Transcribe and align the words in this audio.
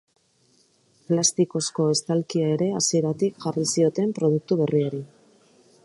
Plastikozko 1.11 1.85
estalkia 1.97 2.47
ere 2.55 2.71
hasieratik 2.79 3.39
jarri 3.45 3.67
zioten 3.75 4.17
produktu 4.21 4.63
berriari. 4.65 5.05